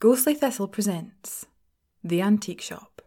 Ghostly 0.00 0.34
Thistle 0.34 0.68
presents 0.68 1.46
The 2.04 2.22
Antique 2.22 2.60
Shop. 2.60 3.02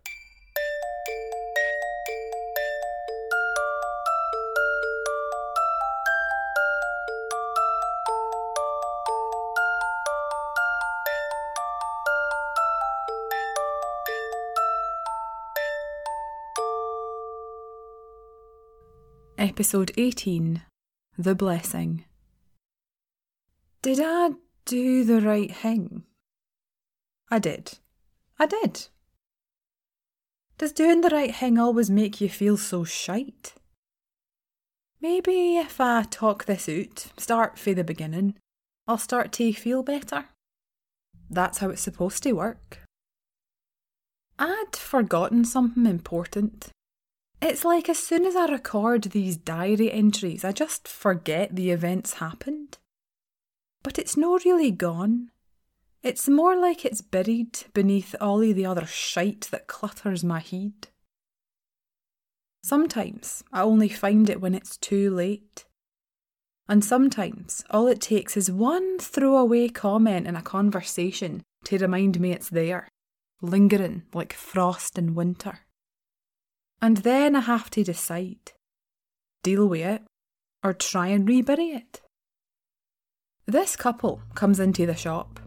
Episode 19.37 19.93
18 19.95 20.61
The 21.17 21.35
Blessing. 21.35 22.03
Did 23.81 24.01
I 24.03 24.31
do 24.65 25.05
the 25.05 25.21
right 25.21 25.55
thing? 25.55 26.03
I 27.31 27.39
did. 27.39 27.79
I 28.37 28.45
did. 28.45 28.87
Does 30.57 30.73
doing 30.73 31.01
the 31.01 31.09
right 31.09 31.33
thing 31.33 31.57
always 31.57 31.89
make 31.89 32.19
you 32.19 32.29
feel 32.29 32.57
so 32.57 32.83
shite? 32.83 33.55
Maybe 35.01 35.57
if 35.57 35.81
I 35.81 36.03
talk 36.03 36.45
this 36.45 36.69
out, 36.69 37.07
start 37.17 37.57
frae 37.57 37.73
the 37.73 37.83
beginning, 37.83 38.35
I'll 38.87 38.99
start 38.99 39.31
to 39.33 39.53
feel 39.53 39.81
better. 39.81 40.25
That's 41.29 41.57
how 41.59 41.69
it's 41.69 41.81
supposed 41.81 42.21
to 42.23 42.33
work. 42.33 42.81
I'd 44.37 44.75
forgotten 44.75 45.45
something 45.45 45.85
important. 45.85 46.69
It's 47.41 47.65
like 47.65 47.89
as 47.89 47.97
soon 47.97 48.25
as 48.25 48.35
I 48.35 48.45
record 48.45 49.03
these 49.03 49.37
diary 49.37 49.91
entries, 49.91 50.43
I 50.43 50.51
just 50.51 50.87
forget 50.87 51.55
the 51.55 51.71
events 51.71 52.15
happened. 52.15 52.77
But 53.81 53.97
it's 53.97 54.15
no 54.15 54.37
really 54.45 54.69
gone. 54.69 55.30
It's 56.03 56.27
more 56.27 56.55
like 56.55 56.83
it's 56.83 57.01
buried 57.01 57.59
beneath 57.73 58.15
all 58.19 58.39
the 58.39 58.65
other 58.65 58.87
shite 58.87 59.47
that 59.51 59.67
clutters 59.67 60.23
my 60.23 60.39
head. 60.39 60.87
Sometimes 62.63 63.43
I 63.53 63.61
only 63.61 63.89
find 63.89 64.29
it 64.29 64.41
when 64.41 64.55
it's 64.55 64.77
too 64.77 65.11
late. 65.11 65.65
And 66.67 66.83
sometimes 66.83 67.63
all 67.69 67.87
it 67.87 68.01
takes 68.01 68.35
is 68.35 68.51
one 68.51 68.97
throwaway 68.97 69.67
comment 69.67 70.25
in 70.25 70.35
a 70.35 70.41
conversation 70.41 71.43
to 71.65 71.77
remind 71.77 72.19
me 72.19 72.31
it's 72.31 72.49
there, 72.49 72.87
lingering 73.41 74.03
like 74.13 74.33
frost 74.33 74.97
in 74.97 75.13
winter. 75.13 75.59
And 76.81 76.97
then 76.97 77.35
I 77.35 77.41
have 77.41 77.69
to 77.71 77.83
decide 77.83 78.53
deal 79.43 79.67
with 79.67 79.81
it 79.81 80.01
or 80.63 80.73
try 80.73 81.07
and 81.07 81.27
rebury 81.27 81.69
it. 81.71 82.01
This 83.45 83.75
couple 83.75 84.21
comes 84.33 84.59
into 84.59 84.85
the 84.85 84.95
shop. 84.95 85.39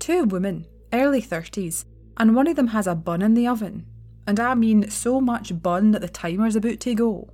Two 0.00 0.24
women, 0.24 0.66
early 0.92 1.22
30s, 1.22 1.84
and 2.16 2.34
one 2.34 2.48
of 2.48 2.56
them 2.56 2.68
has 2.68 2.86
a 2.86 2.94
bun 2.94 3.22
in 3.22 3.34
the 3.34 3.46
oven. 3.46 3.86
And 4.26 4.40
I 4.40 4.54
mean 4.54 4.90
so 4.90 5.20
much 5.20 5.62
bun 5.62 5.92
that 5.92 6.00
the 6.00 6.08
timer's 6.08 6.56
about 6.56 6.80
to 6.80 6.94
go. 6.94 7.30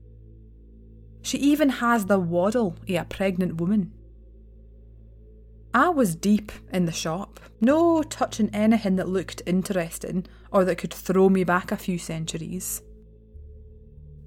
She 1.23 1.39
even 1.39 1.71
has 1.71 2.07
the 2.07 2.19
waddle 2.19 2.77
of 2.89 2.91
a 2.91 3.05
pregnant 3.05 3.61
woman. 3.61 3.93
I 5.73 5.91
was 5.91 6.17
deep 6.17 6.53
in 6.73 6.87
the 6.87 6.93
shop, 6.93 7.39
no 7.61 8.03
touching 8.03 8.51
anything 8.55 8.97
that 8.97 9.09
looked 9.09 9.43
interesting 9.47 10.27
or 10.51 10.65
that 10.65 10.79
could 10.79 10.95
throw 10.95 11.29
me 11.29 11.45
back 11.45 11.71
a 11.71 11.77
few 11.77 11.99
centuries. 11.99 12.83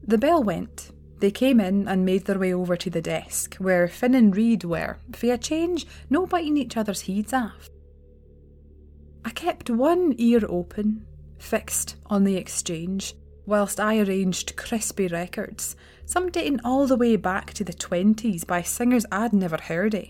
The 0.06 0.18
bell 0.18 0.44
went. 0.44 0.92
They 1.20 1.32
came 1.32 1.60
in 1.60 1.88
and 1.88 2.06
made 2.06 2.26
their 2.26 2.40
way 2.40 2.54
over 2.54 2.78
to 2.78 2.90
the 2.90 3.02
desk, 3.02 3.56
where 3.56 3.88
Finn 3.90 4.16
and 4.16 4.36
Reed 4.36 4.64
were, 4.64 5.00
for 5.14 5.34
a 5.34 5.38
change, 5.38 5.86
no 6.10 6.26
biting 6.26 6.56
each 6.56 6.78
other's 6.78 7.02
heads 7.02 7.34
off. 7.34 7.70
I 9.30 9.32
kept 9.32 9.70
one 9.70 10.16
ear 10.18 10.42
open, 10.50 11.06
fixed 11.38 11.98
on 12.08 12.24
the 12.24 12.36
exchange, 12.36 13.14
whilst 13.46 13.80
I 13.80 14.00
arranged 14.00 14.56
crispy 14.56 15.08
records, 15.08 15.76
some 16.04 16.32
dating 16.32 16.62
all 16.66 16.88
the 16.88 16.96
way 16.96 17.16
back 17.16 17.54
to 17.54 17.64
the 17.64 17.72
20s 17.72 18.48
by 18.48 18.64
singers 18.64 19.06
I'd 19.12 19.32
never 19.32 19.60
heard 19.62 19.94
of. 19.94 20.08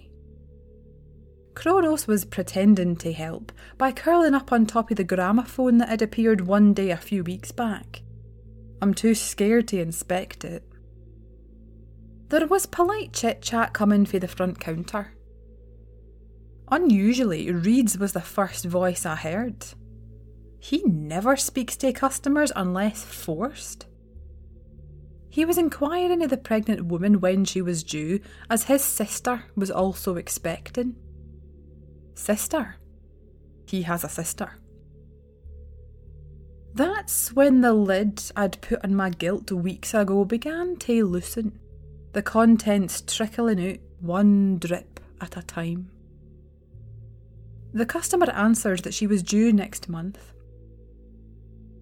Kronos 1.53 2.07
was 2.07 2.23
pretending 2.23 2.95
to 2.95 3.11
help 3.11 3.51
by 3.77 3.91
curling 3.91 4.35
up 4.35 4.53
on 4.53 4.66
top 4.66 4.89
of 4.89 4.95
the 4.95 5.03
gramophone 5.03 5.79
that 5.79 5.89
had 5.89 6.01
appeared 6.01 6.47
one 6.47 6.73
day 6.73 6.89
a 6.89 6.95
few 6.95 7.21
weeks 7.21 7.51
back. 7.51 8.01
I'm 8.81 8.94
too 8.94 9.15
scared 9.15 9.67
to 9.67 9.81
inspect 9.81 10.45
it. 10.45 10.63
There 12.29 12.47
was 12.47 12.65
polite 12.65 13.11
chit 13.11 13.41
chat 13.41 13.73
coming 13.73 14.05
for 14.05 14.17
the 14.17 14.29
front 14.29 14.61
counter. 14.61 15.11
Unusually, 16.72 17.52
Reed's 17.52 17.97
was 17.97 18.13
the 18.13 18.22
first 18.22 18.66
voice 18.66 19.06
I 19.06 19.16
heard. 19.16 19.66
He 20.59 20.84
never 20.84 21.35
speaks 21.35 21.75
to 21.78 21.91
customers 21.94 22.52
unless 22.56 23.03
forced. 23.03 23.88
He 25.30 25.46
was 25.46 25.57
inquiring 25.57 26.22
of 26.24 26.30
the 26.30 26.38
pregnant 26.38 26.85
woman 26.85 27.22
when 27.22 27.46
she 27.46 27.62
was 27.62 27.84
due, 27.84 28.19
as 28.50 28.63
his 28.63 28.84
sister 28.84 29.44
was 29.56 29.72
also 29.72 30.16
expecting. 30.16 30.96
Sister? 32.16 32.75
He 33.66 33.84
has 33.84 34.03
a 34.03 34.09
sister. 34.09 34.51
That's 36.74 37.34
when 37.34 37.62
the 37.62 37.74
lid 37.74 38.22
I'd 38.36 38.62
put 38.62 38.84
on 38.84 38.96
my 38.96 39.09
guilt 39.09 39.51
weeks 39.51 39.94
ago 39.94 40.25
began 40.25 40.75
to 40.78 41.06
loosen, 41.06 41.59
the 42.13 42.22
contents 42.22 43.01
trickling 43.01 43.72
out 43.72 43.80
one 44.01 44.57
drip 44.59 45.00
at 45.22 45.38
a 45.38 45.41
time. 45.41 45.90
The 47.74 47.85
customer 47.85 48.30
answered 48.31 48.80
that 48.80 48.94
she 48.94 49.07
was 49.07 49.24
due 49.24 49.53
next 49.53 49.90
month. 49.90 50.34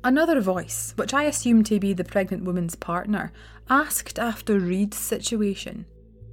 Another 0.03 0.39
voice, 0.41 0.93
which 0.95 1.13
I 1.13 1.23
assumed 1.23 1.65
to 1.67 1.79
be 1.79 1.93
the 1.93 2.03
pregnant 2.03 2.43
woman's 2.43 2.75
partner, 2.75 3.31
asked 3.69 4.19
after 4.19 4.59
Reed's 4.59 4.97
situation. 4.97 5.85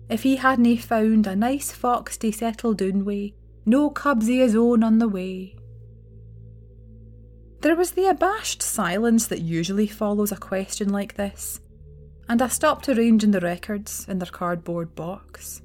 If 0.08 0.22
he 0.22 0.36
hadn't 0.36 0.78
found 0.78 1.26
a 1.26 1.34
nice 1.34 1.72
fox 1.72 2.16
to 2.18 2.30
settle 2.30 2.74
down 2.74 3.04
with, 3.04 3.32
no 3.64 3.90
cubs 3.90 4.28
of 4.28 4.34
his 4.34 4.54
own 4.54 4.84
on 4.84 4.98
the 4.98 5.08
way. 5.08 5.56
There 7.60 7.74
was 7.74 7.92
the 7.92 8.06
abashed 8.06 8.62
silence 8.62 9.26
that 9.28 9.40
usually 9.40 9.86
follows 9.86 10.30
a 10.30 10.36
question 10.36 10.90
like 10.90 11.14
this, 11.14 11.60
and 12.28 12.42
I 12.42 12.48
stopped 12.48 12.88
arranging 12.88 13.30
the 13.30 13.40
records 13.40 14.06
in 14.08 14.18
their 14.18 14.26
cardboard 14.30 14.94
box. 14.94 15.62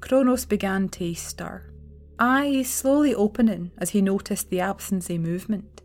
Kronos 0.00 0.44
began 0.44 0.90
to 0.90 1.14
stir, 1.14 1.72
eyes 2.18 2.68
slowly 2.68 3.14
opening 3.14 3.72
as 3.78 3.90
he 3.90 4.00
noticed 4.02 4.50
the 4.50 4.60
absence 4.60 5.10
of 5.10 5.20
movement. 5.20 5.82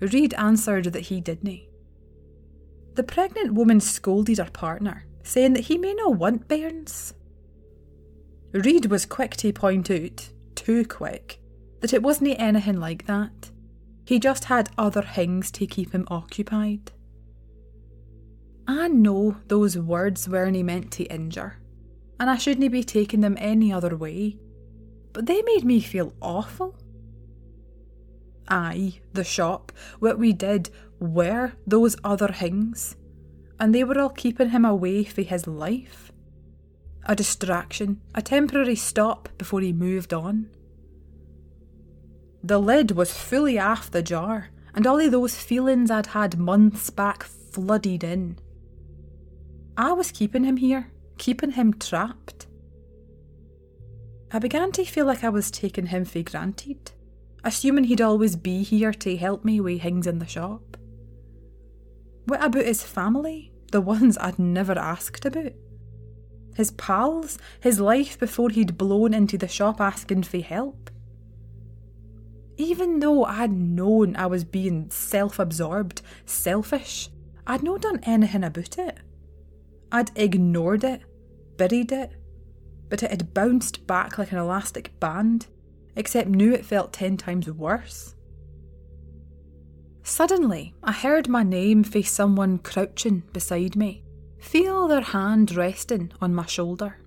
Reed 0.00 0.34
answered 0.34 0.86
that 0.86 1.06
he 1.06 1.20
didn't. 1.20 1.60
The 2.94 3.02
pregnant 3.02 3.54
woman 3.54 3.80
scolded 3.80 4.38
her 4.38 4.50
partner, 4.50 5.06
saying 5.22 5.54
that 5.54 5.64
he 5.64 5.78
may 5.78 5.94
not 5.94 6.16
want 6.16 6.48
bairns. 6.48 7.14
Reed 8.52 8.86
was 8.86 9.06
quick 9.06 9.36
to 9.38 9.52
point 9.52 9.90
out, 9.90 10.30
too 10.54 10.84
quick, 10.84 11.40
that 11.80 11.92
it 11.92 12.02
wasn't 12.02 12.38
anything 12.38 12.78
like 12.78 13.06
that. 13.06 13.50
He 14.04 14.18
just 14.18 14.44
had 14.44 14.70
other 14.76 15.02
things 15.02 15.50
to 15.52 15.66
keep 15.66 15.92
him 15.92 16.06
occupied. 16.10 16.92
I 18.66 18.88
know 18.88 19.36
those 19.46 19.78
words 19.78 20.28
weren't 20.28 20.64
meant 20.64 20.90
to 20.92 21.04
injure, 21.04 21.58
and 22.20 22.28
I 22.28 22.36
shouldn't 22.36 22.70
be 22.72 22.84
taking 22.84 23.20
them 23.20 23.36
any 23.38 23.72
other 23.72 23.96
way, 23.96 24.36
but 25.12 25.26
they 25.26 25.42
made 25.42 25.64
me 25.64 25.80
feel 25.80 26.12
awful. 26.20 26.76
Aye, 28.48 29.00
the 29.12 29.24
shop, 29.24 29.72
what 29.98 30.18
we 30.18 30.32
did, 30.32 30.70
were 30.98 31.52
those 31.66 31.96
other 32.04 32.28
things, 32.28 32.96
and 33.58 33.74
they 33.74 33.84
were 33.84 33.98
all 33.98 34.10
keeping 34.10 34.50
him 34.50 34.64
away 34.64 35.04
from 35.04 35.24
his 35.24 35.46
life. 35.46 36.12
A 37.06 37.16
distraction, 37.16 38.00
a 38.14 38.22
temporary 38.22 38.76
stop 38.76 39.28
before 39.38 39.60
he 39.60 39.72
moved 39.72 40.12
on. 40.12 40.48
The 42.44 42.58
lid 42.58 42.92
was 42.92 43.12
fully 43.12 43.58
off 43.58 43.90
the 43.90 44.02
jar, 44.02 44.50
and 44.74 44.86
all 44.86 45.00
of 45.00 45.10
those 45.10 45.36
feelings 45.36 45.90
I'd 45.90 46.06
had 46.06 46.38
months 46.38 46.90
back 46.90 47.22
flooded 47.22 48.02
in. 48.02 48.38
I 49.76 49.92
was 49.92 50.12
keeping 50.12 50.44
him 50.44 50.56
here, 50.56 50.90
keeping 51.18 51.52
him 51.52 51.74
trapped. 51.74 52.46
I 54.34 54.38
began 54.38 54.72
to 54.72 54.84
feel 54.84 55.04
like 55.04 55.24
I 55.24 55.28
was 55.28 55.50
taking 55.50 55.86
him 55.86 56.06
for 56.06 56.22
granted, 56.22 56.92
assuming 57.44 57.84
he'd 57.84 58.00
always 58.00 58.34
be 58.34 58.62
here 58.62 58.92
to 58.94 59.16
help 59.16 59.44
me 59.44 59.60
with 59.60 59.82
things 59.82 60.06
in 60.06 60.20
the 60.20 60.26
shop. 60.26 60.78
What 62.24 62.42
about 62.42 62.64
his 62.64 62.82
family, 62.82 63.52
the 63.72 63.82
ones 63.82 64.16
I'd 64.18 64.38
never 64.38 64.78
asked 64.78 65.26
about? 65.26 65.52
His 66.56 66.70
pals, 66.70 67.38
his 67.60 67.78
life 67.78 68.18
before 68.18 68.48
he'd 68.48 68.78
blown 68.78 69.12
into 69.12 69.36
the 69.36 69.48
shop 69.48 69.80
asking 69.82 70.22
for 70.22 70.38
help? 70.38 70.90
Even 72.56 73.00
though 73.00 73.24
I'd 73.24 73.52
known 73.52 74.16
I 74.16 74.26
was 74.26 74.44
being 74.44 74.90
self 74.90 75.38
absorbed, 75.38 76.00
selfish, 76.24 77.10
I'd 77.46 77.62
not 77.62 77.82
done 77.82 78.00
anything 78.04 78.44
about 78.44 78.78
it. 78.78 78.98
I'd 79.90 80.10
ignored 80.16 80.84
it, 80.84 81.02
buried 81.58 81.92
it, 81.92 82.12
but 82.92 83.02
it 83.02 83.10
had 83.10 83.32
bounced 83.32 83.86
back 83.86 84.18
like 84.18 84.32
an 84.32 84.38
elastic 84.38 85.00
band, 85.00 85.46
except 85.96 86.28
knew 86.28 86.52
it 86.52 86.66
felt 86.66 86.92
ten 86.92 87.16
times 87.16 87.50
worse. 87.50 88.14
Suddenly, 90.02 90.74
I 90.84 90.92
heard 90.92 91.26
my 91.26 91.42
name 91.42 91.84
face 91.84 92.12
someone 92.12 92.58
crouching 92.58 93.22
beside 93.32 93.76
me, 93.76 94.04
feel 94.38 94.88
their 94.88 95.00
hand 95.00 95.56
resting 95.56 96.12
on 96.20 96.34
my 96.34 96.44
shoulder. 96.44 96.98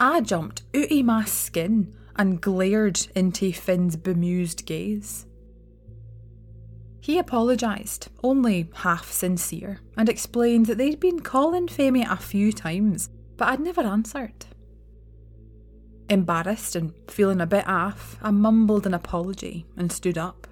I 0.00 0.20
jumped 0.20 0.64
out 0.74 0.90
of 0.90 1.04
my 1.04 1.24
skin 1.24 1.94
and 2.16 2.40
glared 2.40 3.06
into 3.14 3.52
Finn's 3.52 3.94
bemused 3.94 4.66
gaze. 4.66 5.26
He 7.00 7.18
apologised, 7.18 8.08
only 8.24 8.68
half 8.74 9.12
sincere, 9.12 9.78
and 9.96 10.08
explained 10.08 10.66
that 10.66 10.76
they'd 10.76 10.98
been 10.98 11.20
calling 11.20 11.68
me 11.78 12.02
a 12.02 12.16
few 12.16 12.50
times, 12.52 13.10
but 13.38 13.48
I'd 13.48 13.60
never 13.60 13.80
answered. 13.80 14.44
Embarrassed 16.10 16.76
and 16.76 16.92
feeling 17.08 17.40
a 17.40 17.46
bit 17.46 17.66
off, 17.66 18.18
I 18.20 18.30
mumbled 18.30 18.86
an 18.86 18.94
apology 18.94 19.64
and 19.76 19.90
stood 19.90 20.18
up. 20.18 20.46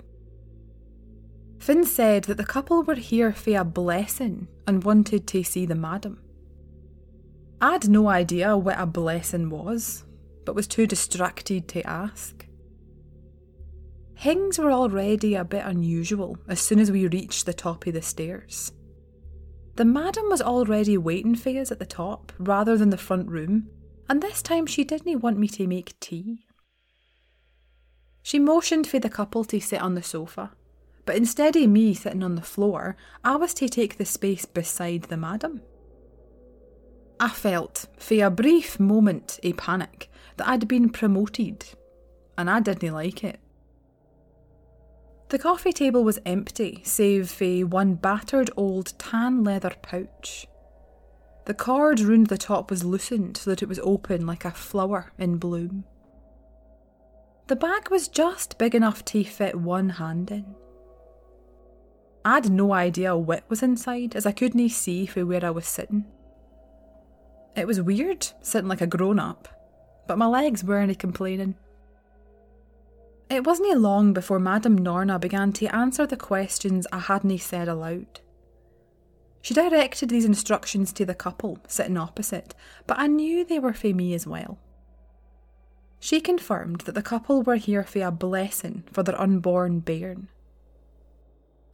Finn 1.58 1.84
said 1.84 2.24
that 2.24 2.36
the 2.36 2.44
couple 2.44 2.82
were 2.82 2.94
here 2.94 3.32
for 3.32 3.58
a 3.58 3.64
blessing 3.64 4.48
and 4.66 4.84
wanted 4.84 5.26
to 5.26 5.42
see 5.42 5.66
the 5.66 5.74
madam. 5.74 6.20
I'd 7.60 7.88
no 7.88 8.08
idea 8.08 8.56
what 8.56 8.78
a 8.78 8.86
blessing 8.86 9.50
was, 9.50 10.04
but 10.44 10.54
was 10.54 10.66
too 10.66 10.86
distracted 10.86 11.66
to 11.68 11.86
ask. 11.86 12.46
Things 14.18 14.58
were 14.58 14.70
already 14.70 15.34
a 15.34 15.44
bit 15.44 15.64
unusual 15.64 16.38
as 16.48 16.60
soon 16.60 16.78
as 16.78 16.90
we 16.90 17.06
reached 17.08 17.46
the 17.46 17.54
top 17.54 17.86
of 17.86 17.94
the 17.94 18.02
stairs. 18.02 18.72
The 19.76 19.84
madam 19.84 20.30
was 20.30 20.40
already 20.40 20.96
waiting 20.96 21.34
for 21.34 21.50
us 21.50 21.70
at 21.70 21.78
the 21.78 21.84
top 21.84 22.32
rather 22.38 22.78
than 22.78 22.88
the 22.88 22.96
front 22.96 23.28
room, 23.28 23.68
and 24.08 24.22
this 24.22 24.40
time 24.40 24.64
she 24.64 24.84
didn't 24.84 25.20
want 25.20 25.38
me 25.38 25.48
to 25.48 25.66
make 25.66 26.00
tea. 26.00 26.46
She 28.22 28.38
motioned 28.38 28.86
for 28.86 28.98
the 28.98 29.10
couple 29.10 29.44
to 29.44 29.60
sit 29.60 29.82
on 29.82 29.94
the 29.94 30.02
sofa, 30.02 30.52
but 31.04 31.16
instead 31.16 31.56
of 31.56 31.68
me 31.68 31.92
sitting 31.92 32.22
on 32.22 32.36
the 32.36 32.42
floor, 32.42 32.96
I 33.22 33.36
was 33.36 33.52
to 33.54 33.68
take 33.68 33.98
the 33.98 34.06
space 34.06 34.46
beside 34.46 35.02
the 35.04 35.18
madam. 35.18 35.60
I 37.20 37.28
felt, 37.28 37.86
for 37.98 38.24
a 38.24 38.30
brief 38.30 38.80
moment, 38.80 39.38
a 39.42 39.52
panic 39.52 40.10
that 40.38 40.48
I'd 40.48 40.66
been 40.66 40.88
promoted, 40.88 41.66
and 42.38 42.48
I 42.48 42.60
didn't 42.60 42.94
like 42.94 43.22
it. 43.22 43.40
The 45.28 45.38
coffee 45.38 45.72
table 45.72 46.04
was 46.04 46.20
empty, 46.24 46.82
save 46.84 47.30
for 47.30 47.60
one 47.66 47.94
battered 47.94 48.50
old 48.56 48.92
tan 48.98 49.42
leather 49.42 49.72
pouch. 49.82 50.46
The 51.46 51.54
cord 51.54 52.00
round 52.00 52.28
the 52.28 52.38
top 52.38 52.70
was 52.70 52.84
loosened 52.84 53.36
so 53.36 53.50
that 53.50 53.62
it 53.62 53.68
was 53.68 53.80
open 53.80 54.26
like 54.26 54.44
a 54.44 54.50
flower 54.52 55.12
in 55.18 55.38
bloom. 55.38 55.84
The 57.48 57.56
bag 57.56 57.90
was 57.90 58.08
just 58.08 58.58
big 58.58 58.74
enough 58.74 59.04
to 59.06 59.24
fit 59.24 59.56
one 59.56 59.90
hand 59.90 60.30
in. 60.30 60.54
I'd 62.24 62.50
no 62.50 62.72
idea 62.72 63.16
what 63.16 63.48
was 63.48 63.62
inside, 63.62 64.16
as 64.16 64.26
I 64.26 64.32
couldn't 64.32 64.68
see 64.70 65.06
from 65.06 65.28
where 65.28 65.44
I 65.44 65.50
was 65.50 65.66
sitting. 65.66 66.06
It 67.54 67.66
was 67.66 67.80
weird, 67.80 68.26
sitting 68.42 68.68
like 68.68 68.80
a 68.80 68.86
grown 68.86 69.20
up, 69.20 69.48
but 70.08 70.18
my 70.18 70.26
legs 70.26 70.64
weren't 70.64 70.98
complaining. 70.98 71.54
It 73.28 73.44
wasn't 73.44 73.80
long 73.80 74.12
before 74.12 74.38
Madame 74.38 74.78
Norna 74.78 75.18
began 75.18 75.52
to 75.54 75.74
answer 75.74 76.06
the 76.06 76.16
questions 76.16 76.86
I 76.92 77.00
hadn't 77.00 77.38
said 77.38 77.66
aloud. 77.66 78.20
She 79.42 79.54
directed 79.54 80.08
these 80.08 80.24
instructions 80.24 80.92
to 80.92 81.04
the 81.04 81.14
couple 81.14 81.58
sitting 81.66 81.96
opposite, 81.96 82.54
but 82.86 82.98
I 82.98 83.06
knew 83.06 83.44
they 83.44 83.58
were 83.58 83.72
for 83.72 83.88
me 83.88 84.14
as 84.14 84.26
well. 84.26 84.58
She 85.98 86.20
confirmed 86.20 86.82
that 86.82 86.94
the 86.94 87.02
couple 87.02 87.42
were 87.42 87.56
here 87.56 87.82
for 87.82 88.02
a 88.02 88.10
blessing 88.10 88.84
for 88.92 89.02
their 89.02 89.20
unborn 89.20 89.80
bairn. 89.80 90.28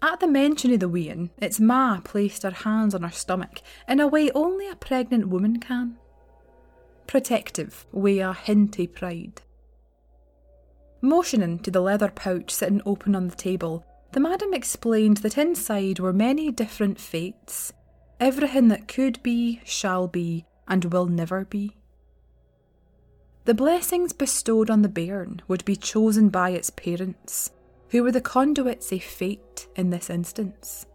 At 0.00 0.20
the 0.20 0.26
mention 0.26 0.72
of 0.72 0.81
the 0.81 0.88
wean, 0.88 1.31
its 1.38 1.60
ma 1.60 2.00
placed 2.00 2.43
her 2.43 2.50
hands 2.50 2.94
on 2.94 3.02
her 3.02 3.10
stomach 3.10 3.60
in 3.87 4.00
a 4.00 4.08
way 4.08 4.31
only 4.31 4.69
a 4.69 4.76
pregnant 4.76 5.28
woman 5.28 5.58
can. 5.60 5.96
Protective, 7.06 7.87
with 7.93 8.20
a 8.20 8.32
hint 8.32 8.78
of 8.78 8.94
pride. 8.94 9.43
Motioning 11.04 11.58
to 11.58 11.70
the 11.72 11.81
leather 11.81 12.08
pouch 12.08 12.52
sitting 12.52 12.81
open 12.87 13.16
on 13.16 13.26
the 13.26 13.34
table, 13.34 13.84
the 14.12 14.20
madam 14.20 14.54
explained 14.54 15.16
that 15.19 15.37
inside 15.37 15.99
were 15.99 16.12
many 16.12 16.52
different 16.52 17.00
fates, 17.00 17.72
everything 18.20 18.69
that 18.69 18.87
could 18.87 19.20
be, 19.20 19.60
shall 19.64 20.06
be, 20.06 20.46
and 20.69 20.84
will 20.87 21.06
never 21.06 21.44
be. 21.44 21.76
The 23.46 23.54
blessings 23.54 24.12
bestowed 24.12 24.70
on 24.70 24.82
the 24.82 24.88
bairn 24.88 25.43
would 25.49 25.64
be 25.64 25.75
chosen 25.75 26.28
by 26.28 26.50
its 26.50 26.70
parents, 26.70 27.50
who 27.88 28.05
were 28.05 28.12
the 28.12 28.20
conduits 28.20 28.93
of 28.93 29.02
fate 29.02 29.66
in 29.75 29.90
this 29.90 30.08
instance. 30.08 30.87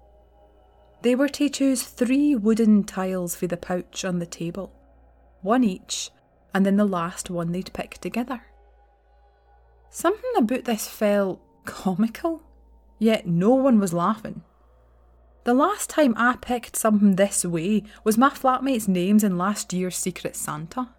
They 1.01 1.15
were 1.15 1.27
to 1.29 1.49
choose 1.49 1.83
three 1.83 2.33
wooden 2.33 2.85
tiles 2.85 3.35
for 3.35 3.47
the 3.47 3.57
pouch 3.57 4.05
on 4.05 4.19
the 4.19 4.25
table, 4.25 4.71
one 5.41 5.65
each, 5.65 6.11
and 6.53 6.65
then 6.65 6.77
the 6.77 6.85
last 6.85 7.29
one 7.29 7.51
they'd 7.51 7.73
pick 7.73 7.95
together. 7.95 8.41
Something 9.89 10.31
about 10.37 10.65
this 10.65 10.87
felt 10.87 11.41
comical, 11.65 12.43
yet 12.99 13.27
no 13.27 13.51
one 13.55 13.79
was 13.79 13.93
laughing. 13.93 14.43
The 15.43 15.53
last 15.53 15.89
time 15.89 16.13
I 16.17 16.35
picked 16.35 16.75
something 16.75 17.15
this 17.15 17.45
way 17.45 17.83
was 18.03 18.17
my 18.17 18.29
flatmate's 18.29 18.87
names 18.87 19.23
in 19.23 19.37
last 19.37 19.71
year's 19.71 19.95
Secret 19.95 20.35
Santa. 20.35 20.89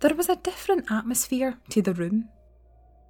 There 0.00 0.14
was 0.14 0.28
a 0.28 0.36
different 0.36 0.90
atmosphere 0.90 1.58
to 1.70 1.80
the 1.80 1.94
room 1.94 2.28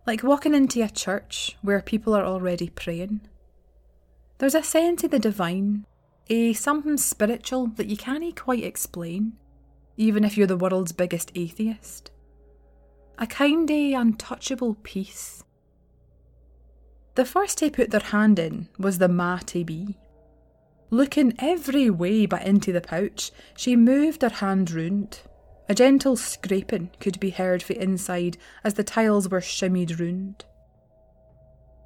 like 0.06 0.22
walking 0.22 0.54
into 0.54 0.82
a 0.82 0.88
church 0.88 1.56
where 1.62 1.80
people 1.80 2.14
are 2.14 2.24
already 2.24 2.68
praying. 2.68 3.20
There's 4.38 4.54
a 4.54 4.62
sense 4.62 5.04
of 5.04 5.10
the 5.10 5.18
divine, 5.18 5.86
a 6.28 6.52
something 6.52 6.96
spiritual 6.96 7.68
that 7.76 7.86
you 7.86 7.96
can't 7.96 8.34
quite 8.34 8.64
explain, 8.64 9.34
even 9.96 10.24
if 10.24 10.36
you're 10.36 10.46
the 10.46 10.56
world's 10.56 10.92
biggest 10.92 11.30
atheist. 11.34 12.10
A 13.22 13.26
kind 13.28 13.70
of 13.70 14.00
untouchable 14.00 14.74
peace. 14.82 15.44
The 17.14 17.24
first 17.24 17.58
to 17.58 17.70
put 17.70 17.92
their 17.92 18.00
hand 18.00 18.40
in 18.40 18.66
was 18.80 18.98
the 18.98 19.06
ma 19.06 19.36
to 19.46 19.64
be. 19.64 19.96
Looking 20.90 21.32
every 21.38 21.88
way 21.88 22.26
but 22.26 22.44
into 22.44 22.72
the 22.72 22.80
pouch, 22.80 23.30
she 23.56 23.76
moved 23.76 24.22
her 24.22 24.28
hand 24.28 24.72
round, 24.72 25.20
a 25.68 25.74
gentle 25.74 26.16
scraping 26.16 26.90
could 26.98 27.20
be 27.20 27.30
heard 27.30 27.62
from 27.62 27.76
inside 27.76 28.38
as 28.64 28.74
the 28.74 28.82
tiles 28.82 29.28
were 29.28 29.40
shimmied 29.40 30.00
round. 30.00 30.44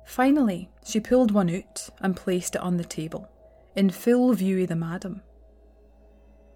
Finally, 0.06 0.70
she 0.86 1.00
pulled 1.00 1.32
one 1.32 1.54
out 1.54 1.90
and 2.00 2.16
placed 2.16 2.54
it 2.54 2.62
on 2.62 2.78
the 2.78 2.84
table, 2.84 3.28
in 3.74 3.90
full 3.90 4.32
view 4.32 4.62
of 4.62 4.68
the 4.68 4.74
madam. 4.74 5.20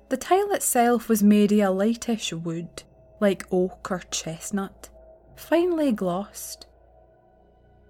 The 0.09 0.17
tile 0.17 0.53
itself 0.53 1.07
was 1.07 1.23
made 1.23 1.53
of 1.53 1.59
a 1.59 1.71
lightish 1.71 2.33
wood, 2.33 2.85
like 3.21 3.47
oak 3.51 3.91
or 3.91 4.03
chestnut, 4.11 4.89
finely 5.37 5.93
glossed. 5.93 6.67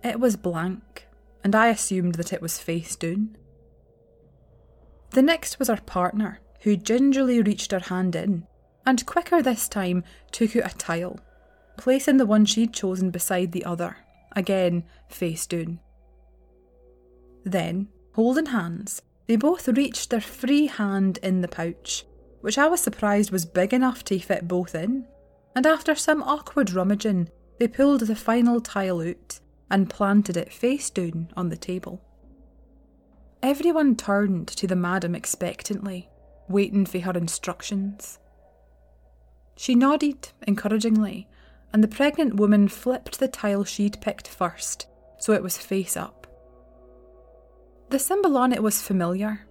It 0.02 0.20
was 0.20 0.37
blank, 0.37 1.06
and 1.42 1.54
I 1.54 1.68
assumed 1.68 2.16
that 2.16 2.32
it 2.32 2.42
was 2.42 2.58
face 2.58 2.96
down. 2.96 3.37
The 5.10 5.22
next 5.22 5.58
was 5.58 5.70
our 5.70 5.80
partner, 5.80 6.40
who 6.60 6.76
gingerly 6.76 7.40
reached 7.40 7.72
her 7.72 7.80
hand 7.80 8.14
in 8.14 8.46
and 8.87 9.06
quicker 9.06 9.42
this 9.42 9.68
time 9.68 10.04
took 10.30 10.56
out 10.56 10.72
a 10.72 10.76
tile, 10.76 11.20
placing 11.76 12.16
the 12.16 12.26
one 12.26 12.44
she'd 12.44 12.72
chosen 12.72 13.10
beside 13.10 13.52
the 13.52 13.64
other, 13.64 13.96
again 14.32 14.84
face 15.08 15.46
down. 15.46 15.80
Then, 17.44 17.88
holding 18.14 18.46
hands, 18.46 19.02
they 19.26 19.37
both 19.37 19.68
reached 19.68 20.10
their 20.10 20.20
free 20.20 20.66
hand 20.66 21.18
in 21.22 21.40
the 21.40 21.49
pouch, 21.49 22.04
which 22.40 22.58
I 22.58 22.68
was 22.68 22.80
surprised 22.80 23.30
was 23.30 23.46
big 23.46 23.72
enough 23.72 24.04
to 24.04 24.18
fit 24.18 24.49
both 24.49 24.75
in, 24.75 25.06
and 25.54 25.66
after 25.66 25.95
some 25.95 26.23
awkward 26.23 26.73
rummaging, 26.73 27.28
they 27.59 27.69
pulled 27.69 28.00
the 28.00 28.16
final 28.16 28.61
tile 28.61 29.00
out 29.00 29.40
and 29.71 29.90
planted 29.90 30.37
it 30.37 30.52
face 30.52 30.90
down 30.90 31.28
on 31.37 31.49
the 31.49 31.57
table. 31.57 32.02
Everyone 33.42 33.97
turned 33.97 34.49
to 34.49 34.66
the 34.66 34.76
madam 34.76 35.14
expectantly, 35.14 36.11
waiting 36.49 36.85
for 36.85 37.00
her 37.00 37.12
instructions. 37.12 38.19
She 39.57 39.75
nodded 39.75 40.30
encouragingly, 40.47 41.28
and 41.73 41.83
the 41.83 41.88
pregnant 41.88 42.35
woman 42.35 42.69
flipped 42.69 43.19
the 43.19 43.28
tile 43.28 43.64
she'd 43.64 44.00
picked 44.00 44.28
first, 44.28 44.87
so 45.19 45.33
it 45.33 45.42
was 45.42 45.57
face 45.57 45.97
up. 45.97 46.26
The 47.90 47.99
symbol 47.99 48.37
on 48.37 48.52
it 48.52 48.62
was 48.62 48.83
familiar, 48.83 49.47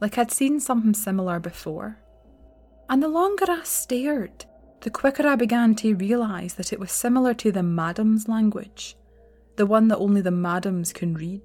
like 0.00 0.18
I'd 0.18 0.30
seen 0.30 0.60
something 0.60 0.94
similar 0.94 1.38
before. 1.38 1.98
And 2.88 3.02
the 3.02 3.08
longer 3.08 3.46
I 3.48 3.62
stared, 3.62 4.44
the 4.82 4.90
quicker 4.90 5.26
I 5.26 5.36
began 5.36 5.76
to 5.76 5.94
realise 5.94 6.54
that 6.54 6.72
it 6.72 6.80
was 6.80 6.90
similar 6.90 7.34
to 7.34 7.52
the 7.52 7.62
madam's 7.62 8.28
language, 8.28 8.96
the 9.56 9.66
one 9.66 9.86
that 9.88 9.98
only 9.98 10.20
the 10.20 10.32
madams 10.32 10.92
can 10.92 11.14
read. 11.14 11.40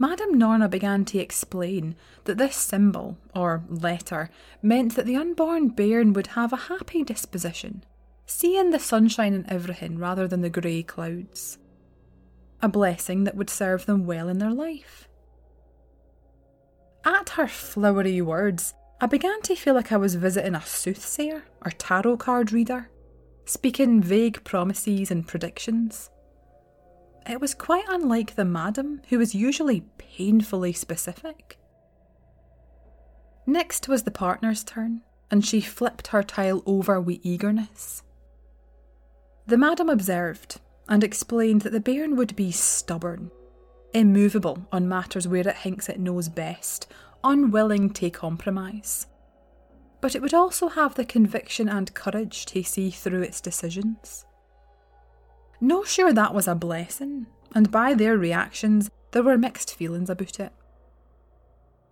Madame 0.00 0.36
Norna 0.36 0.68
began 0.68 1.04
to 1.06 1.18
explain 1.18 1.94
that 2.24 2.38
this 2.38 2.56
symbol, 2.56 3.18
or 3.34 3.64
letter, 3.68 4.30
meant 4.62 4.96
that 4.96 5.06
the 5.06 5.16
unborn 5.16 5.68
bairn 5.68 6.12
would 6.12 6.28
have 6.28 6.52
a 6.52 6.56
happy 6.56 7.04
disposition, 7.04 7.84
seeing 8.26 8.70
the 8.70 8.78
sunshine 8.78 9.32
in 9.32 9.48
everything 9.48 9.96
rather 9.96 10.26
than 10.26 10.40
the 10.40 10.50
grey 10.50 10.82
clouds. 10.82 11.58
A 12.60 12.68
blessing 12.68 13.24
that 13.24 13.36
would 13.36 13.50
serve 13.50 13.86
them 13.86 14.06
well 14.06 14.28
in 14.28 14.38
their 14.38 14.52
life. 14.52 15.08
At 17.04 17.30
her 17.30 17.46
flowery 17.46 18.20
words, 18.20 18.74
I 19.00 19.06
began 19.06 19.40
to 19.42 19.54
feel 19.54 19.74
like 19.74 19.92
I 19.92 19.96
was 19.96 20.16
visiting 20.16 20.56
a 20.56 20.60
soothsayer 20.60 21.44
or 21.64 21.70
tarot 21.70 22.16
card 22.16 22.50
reader, 22.50 22.90
speaking 23.44 24.02
vague 24.02 24.42
promises 24.42 25.12
and 25.12 25.26
predictions. 25.26 26.10
It 27.28 27.40
was 27.40 27.54
quite 27.54 27.84
unlike 27.88 28.34
the 28.34 28.44
madam, 28.44 29.02
who 29.08 29.18
was 29.18 29.36
usually 29.36 29.82
painfully 29.98 30.72
specific. 30.72 31.58
Next 33.46 33.86
was 33.86 34.02
the 34.02 34.10
partner's 34.10 34.64
turn, 34.64 35.02
and 35.30 35.46
she 35.46 35.60
flipped 35.60 36.08
her 36.08 36.24
tile 36.24 36.62
over 36.66 37.00
with 37.00 37.20
eagerness. 37.22 38.02
The 39.46 39.58
madam 39.58 39.88
observed 39.88 40.60
and 40.88 41.04
explained 41.04 41.62
that 41.62 41.72
the 41.72 41.80
bairn 41.80 42.16
would 42.16 42.34
be 42.34 42.50
stubborn, 42.50 43.30
immovable 43.94 44.66
on 44.72 44.88
matters 44.88 45.28
where 45.28 45.46
it 45.46 45.56
thinks 45.56 45.88
it 45.88 46.00
knows 46.00 46.28
best, 46.28 46.90
unwilling 47.24 47.90
to 47.90 48.10
compromise. 48.10 49.06
But 50.00 50.14
it 50.14 50.22
would 50.22 50.34
also 50.34 50.68
have 50.68 50.94
the 50.94 51.04
conviction 51.04 51.68
and 51.68 51.92
courage 51.94 52.46
to 52.46 52.62
see 52.62 52.90
through 52.90 53.22
its 53.22 53.40
decisions. 53.40 54.24
No 55.60 55.82
sure 55.82 56.12
that 56.12 56.34
was 56.34 56.46
a 56.46 56.54
blessing, 56.54 57.26
and 57.54 57.70
by 57.70 57.94
their 57.94 58.16
reactions, 58.16 58.90
there 59.10 59.24
were 59.24 59.38
mixed 59.38 59.74
feelings 59.74 60.08
about 60.08 60.38
it. 60.38 60.52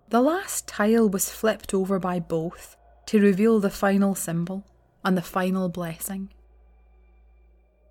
The 0.09 0.21
last 0.21 0.69
tile 0.69 1.09
was 1.09 1.31
flipped 1.31 1.75
over 1.75 1.99
by 1.99 2.21
both 2.21 2.77
to 3.07 3.21
reveal 3.21 3.59
the 3.59 3.71
final 3.71 4.15
symbol 4.15 4.65
and 5.05 5.17
the 5.17 5.23
final 5.23 5.69
blessing. 5.69 6.33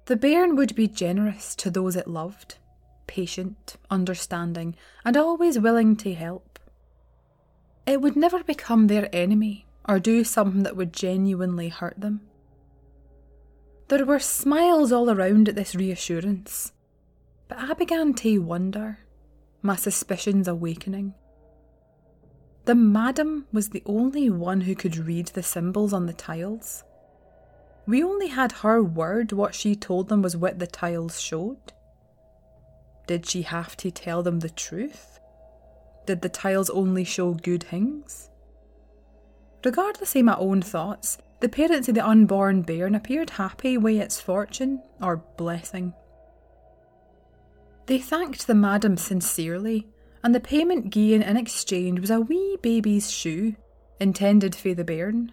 The 0.05 0.15
bairn 0.15 0.55
would 0.55 0.75
be 0.75 0.87
generous 0.87 1.55
to 1.55 1.69
those 1.69 1.95
it 1.95 2.07
loved, 2.07 2.55
patient, 3.07 3.75
understanding, 3.89 4.75
and 5.03 5.17
always 5.17 5.59
willing 5.59 5.95
to 5.97 6.13
help. 6.13 6.54
It 7.87 8.01
would 8.01 8.15
never 8.15 8.43
become 8.43 8.87
their 8.87 9.09
enemy 9.13 9.67
or 9.87 9.99
do 9.99 10.23
something 10.23 10.63
that 10.63 10.75
would 10.75 10.91
genuinely 10.91 11.69
hurt 11.69 11.99
them. 11.99 12.21
There 13.87 14.05
were 14.05 14.19
smiles 14.19 14.91
all 14.91 15.11
around 15.11 15.47
at 15.47 15.55
this 15.55 15.75
reassurance, 15.75 16.71
but 17.47 17.59
I 17.59 17.73
began 17.73 18.15
to 18.15 18.39
wonder, 18.39 18.99
my 19.61 19.75
suspicions 19.75 20.47
awakening. 20.47 21.13
The 22.65 22.73
madam 22.73 23.45
was 23.53 23.69
the 23.69 23.83
only 23.85 24.31
one 24.31 24.61
who 24.61 24.73
could 24.73 24.97
read 24.97 25.27
the 25.27 25.43
symbols 25.43 25.93
on 25.93 26.07
the 26.07 26.13
tiles. 26.13 26.83
We 27.85 28.03
only 28.03 28.27
had 28.27 28.51
her 28.51 28.81
word 28.81 29.31
what 29.31 29.53
she 29.53 29.75
told 29.75 30.09
them 30.09 30.23
was 30.23 30.35
what 30.35 30.57
the 30.57 30.65
tiles 30.65 31.21
showed. 31.21 31.73
Did 33.05 33.27
she 33.27 33.43
have 33.43 33.77
to 33.77 33.91
tell 33.91 34.23
them 34.23 34.39
the 34.39 34.49
truth? 34.49 35.19
Did 36.05 36.21
the 36.21 36.29
tiles 36.29 36.69
only 36.69 37.03
show 37.03 37.33
good 37.33 37.63
things? 37.63 38.29
Regardless 39.63 40.15
of 40.15 40.23
my 40.23 40.35
own 40.35 40.61
thoughts, 40.61 41.17
the 41.39 41.49
parents 41.49 41.89
of 41.89 41.95
the 41.95 42.07
unborn 42.07 42.61
bairn 42.61 42.93
appeared 42.93 43.31
happy 43.31 43.77
with 43.77 43.99
its 43.99 44.21
fortune, 44.21 44.81
or 45.01 45.17
blessing. 45.37 45.93
They 47.87 47.99
thanked 47.99 48.47
the 48.47 48.55
madam 48.55 48.97
sincerely, 48.97 49.87
and 50.23 50.33
the 50.33 50.39
payment 50.39 50.91
given 50.91 51.21
in 51.21 51.37
exchange 51.37 51.99
was 51.99 52.09
a 52.09 52.21
wee 52.21 52.57
baby's 52.61 53.11
shoe, 53.11 53.55
intended 53.99 54.55
for 54.55 54.73
the 54.73 54.83
bairn. 54.83 55.31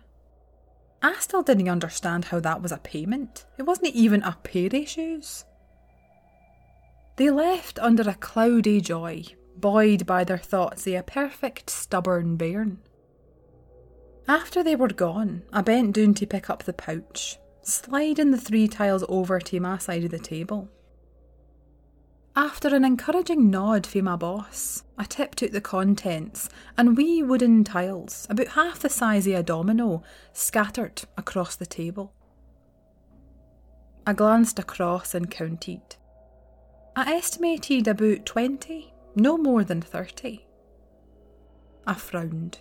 I 1.03 1.15
still 1.15 1.43
didn't 1.43 1.69
understand 1.69 2.27
how 2.27 2.41
that 2.41 2.63
was 2.63 2.73
a 2.73 2.79
payment. 2.79 3.45
It 3.59 3.65
wasn't 3.65 3.95
even 3.95 4.23
a 4.23 4.39
pair 4.43 4.69
of 4.73 4.89
shoes. 4.89 5.45
They 7.17 7.31
left 7.31 7.79
under 7.79 8.09
a 8.09 8.15
cloudy 8.15 8.81
joy, 8.81 9.25
buoyed 9.57 10.07
by 10.07 10.25
their 10.25 10.39
thoughts 10.39 10.87
of 10.87 10.95
a 10.95 11.03
perfect 11.03 11.71
stubborn 11.71 12.37
bairn. 12.37 12.79
After 14.29 14.63
they 14.63 14.77
were 14.77 14.89
gone, 14.89 15.43
I 15.53 15.63
bent 15.63 15.97
down 15.97 16.15
to 16.15 16.27
pick 16.27 16.49
up 16.49 16.63
the 16.63 16.73
pouch, 16.73 17.39
sliding 17.63 18.31
the 18.31 18.41
three 18.41 18.69
tiles 18.69 19.05
over 19.09 19.41
to 19.41 19.61
my 19.61 19.79
side 19.79 20.05
of 20.05 20.11
the 20.11 20.19
table. 20.19 20.69
After 22.35 22.75
an 22.75 22.85
encouraging 22.85 23.51
nod 23.51 23.87
from 23.87 24.05
my 24.05 24.17
boss, 24.17 24.85
I 24.97 25.05
tipped 25.05 25.43
out 25.43 25.53
the 25.53 25.61
contents 25.61 26.49
and 26.79 26.97
wee 26.97 27.23
wooden 27.23 27.63
tiles, 27.63 28.27
about 28.31 28.49
half 28.49 28.79
the 28.79 28.89
size 28.89 29.27
of 29.27 29.35
a 29.35 29.43
domino, 29.43 30.03
scattered 30.33 31.03
across 31.19 31.57
the 31.57 31.67
table. 31.67 32.15
I 34.07 34.15
glanced 34.15 34.59
across 34.59 35.15
and 35.15 35.31
counted. 35.31 35.97
I 36.97 37.13
estimated 37.13 37.87
about 37.87 38.25
20, 38.25 38.92
no 39.15 39.37
more 39.37 39.65
than 39.65 39.81
30. 39.81 40.47
I 41.87 41.95
frowned. 41.95 42.59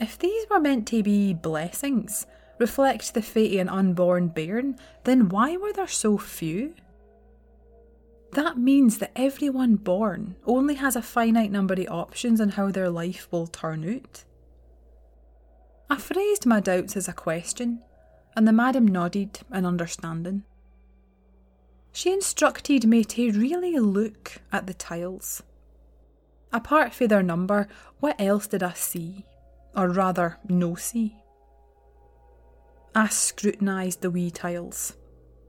If 0.00 0.18
these 0.18 0.46
were 0.50 0.60
meant 0.60 0.86
to 0.88 1.02
be 1.02 1.32
blessings, 1.32 2.26
reflect 2.58 3.14
the 3.14 3.22
fate 3.22 3.54
of 3.54 3.60
an 3.60 3.68
unborn 3.68 4.28
bairn, 4.28 4.76
then 5.04 5.28
why 5.28 5.56
were 5.56 5.72
there 5.72 5.86
so 5.86 6.18
few? 6.18 6.74
That 8.32 8.56
means 8.56 8.98
that 8.98 9.12
everyone 9.14 9.76
born 9.76 10.36
only 10.46 10.74
has 10.74 10.96
a 10.96 11.02
finite 11.02 11.52
number 11.52 11.74
of 11.74 11.86
options 11.88 12.40
on 12.40 12.50
how 12.50 12.70
their 12.70 12.88
life 12.88 13.28
will 13.30 13.46
turn 13.46 13.88
out. 13.88 14.24
I 15.90 15.98
phrased 15.98 16.46
my 16.46 16.60
doubts 16.60 16.96
as 16.96 17.08
a 17.08 17.12
question, 17.12 17.82
and 18.34 18.48
the 18.48 18.52
madam 18.52 18.88
nodded 18.88 19.40
in 19.52 19.66
understanding. 19.66 20.44
She 21.92 22.12
instructed 22.12 22.86
me 22.86 23.04
to 23.04 23.32
really 23.32 23.78
look 23.78 24.40
at 24.50 24.66
the 24.66 24.74
tiles. 24.74 25.42
Apart 26.52 26.94
from 26.94 27.08
their 27.08 27.22
number, 27.22 27.68
what 28.00 28.20
else 28.20 28.46
did 28.46 28.62
I 28.62 28.72
see? 28.72 29.24
Or 29.76 29.88
rather, 29.88 30.38
no 30.48 30.74
see? 30.74 31.16
I 32.94 33.08
scrutinised 33.08 34.02
the 34.02 34.10
wee 34.10 34.30
tiles. 34.30 34.96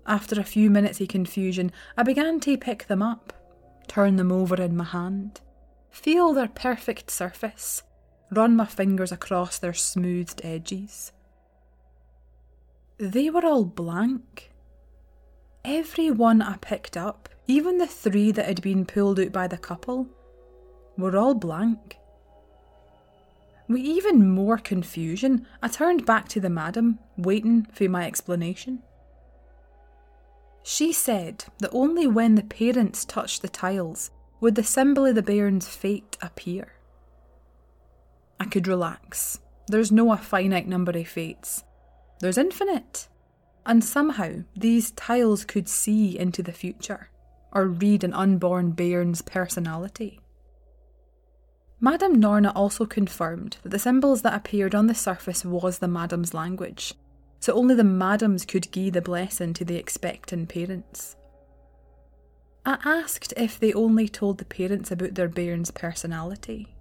After 0.06 0.40
a 0.40 0.46
few 0.46 0.70
minutes 0.70 1.02
of 1.02 1.10
confusion, 1.10 1.72
I 1.98 2.04
began 2.04 2.40
to 2.42 2.58
pick 2.58 2.88
them 2.88 3.02
up, 3.02 3.34
turn 3.88 4.16
them 4.16 4.32
over 4.32 4.62
in 4.62 4.78
my 4.78 4.86
hand, 4.86 5.42
feel 5.90 6.34
their 6.34 6.48
perfect 6.48 7.10
surface, 7.10 7.84
run 8.32 8.56
my 8.56 8.66
fingers 8.66 9.12
across 9.12 9.60
their 9.60 9.74
smoothed 9.74 10.42
edges. 10.44 11.12
They 12.98 13.30
were 13.30 13.46
all 13.46 13.66
blank. 13.66 14.53
Every 15.66 16.12
one 16.12 16.42
I 16.42 16.58
picked 16.58 16.98
up, 16.98 17.30
even 17.48 17.78
the 17.78 17.88
three 17.88 18.32
that 18.32 18.46
had 18.46 18.62
been 18.62 18.86
pulled 18.86 19.20
out 19.20 19.32
by 19.32 19.48
the 19.48 19.58
couple, 19.58 20.08
were 20.98 21.16
all 21.16 21.34
blank. 21.34 21.98
With 23.70 23.80
even 23.80 24.30
more 24.30 24.58
confusion, 24.58 25.48
I 25.62 25.70
turned 25.70 26.06
back 26.06 26.28
to 26.30 26.42
the 26.42 26.50
madam, 26.50 27.00
waiting 27.18 27.66
for 27.72 27.88
my 27.88 28.06
explanation. 28.06 28.84
She 30.64 30.92
said 30.92 31.46
that 31.60 31.72
only 31.74 32.08
when 32.08 32.36
the 32.36 32.44
parents 32.44 33.06
touched 33.06 33.42
the 33.42 33.50
tiles 33.50 34.12
would 34.42 34.56
the 34.56 34.64
symbol 34.64 35.06
of 35.06 35.16
the 35.16 35.22
bairn's 35.22 35.70
fate 35.70 36.18
appear. 36.22 36.74
I 38.38 38.46
could 38.46 38.68
relax. 38.68 39.40
There's 39.68 39.94
no 39.94 40.12
a 40.12 40.18
finite 40.18 40.68
number 40.68 40.92
of 40.92 41.08
fates. 41.08 41.64
There's 42.20 42.38
infinite. 42.38 43.08
And 43.66 43.84
somehow 43.84 44.44
these 44.56 44.92
tiles 44.92 45.46
could 45.46 45.70
see 45.70 46.18
into 46.18 46.44
the 46.44 46.52
future, 46.52 47.10
or 47.52 47.68
read 47.68 48.04
an 48.04 48.14
unborn 48.14 48.72
bairn's 48.72 49.22
personality. 49.22 50.20
Madame 51.80 52.16
Norna 52.20 52.52
also 52.56 52.86
confirmed 52.86 53.58
that 53.64 53.70
the 53.70 53.80
symbols 53.80 54.22
that 54.22 54.34
appeared 54.34 54.74
on 54.74 54.88
the 54.88 54.96
surface 54.96 55.44
was 55.44 55.80
the 55.80 55.88
madam's 55.88 56.34
language, 56.34 56.94
so 57.40 57.54
only 57.54 57.76
the 57.76 57.84
madams 57.84 58.46
could 58.46 58.72
give 58.72 58.94
the 58.94 59.02
blessing 59.02 59.54
to 59.54 59.66
the 59.66 59.76
expectant 59.76 60.48
parents. 60.48 61.18
I 62.66 62.78
asked 62.86 63.34
if 63.36 63.60
they 63.60 63.74
only 63.74 64.08
told 64.08 64.38
the 64.38 64.46
parents 64.46 64.92
about 64.92 65.16
their 65.16 65.28
bairn's 65.28 65.72
personality. 65.72 66.74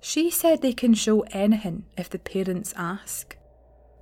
She 0.00 0.30
said 0.30 0.62
they 0.62 0.72
can 0.72 0.94
show 0.94 1.20
anything 1.32 1.84
if 1.98 2.08
the 2.08 2.18
parents 2.18 2.72
ask, 2.74 3.36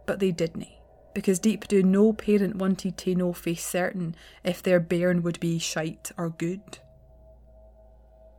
but 0.07 0.21
they 0.21 0.31
didn't, 0.31 0.69
because 1.17 1.41
deep 1.41 1.67
do 1.67 1.83
no 1.83 2.13
parent 2.13 2.55
wanted 2.55 2.97
to 2.99 3.17
know 3.17 3.33
for 3.33 3.57
certain 3.57 4.15
if 4.45 4.63
their 4.63 4.79
bairn 4.79 5.25
would 5.25 5.41
be 5.41 5.59
shite 5.59 6.13
or 6.17 6.31
good. 6.31 6.79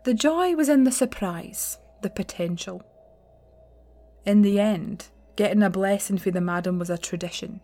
The 0.06 0.14
joy 0.14 0.56
was 0.56 0.70
in 0.70 0.86
the 0.86 0.92
surprise, 0.94 1.78
the 2.02 2.10
potential. 2.10 2.82
In 4.26 4.42
the 4.42 4.60
end, 4.60 5.10
Getting 5.38 5.62
a 5.62 5.70
blessing 5.70 6.18
for 6.18 6.32
the 6.32 6.42
madam 6.42 6.80
was 6.80 6.90
a 6.90 6.98
tradition, 6.98 7.62